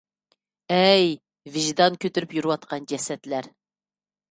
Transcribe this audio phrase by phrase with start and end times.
[0.77, 1.03] ئەي
[1.57, 3.53] ۋىجدان كۆتۈرۈپ يۈرۈۋاتقان جەسەتلەر!!!